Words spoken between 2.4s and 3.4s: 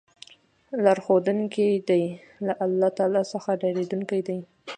له الله تعالی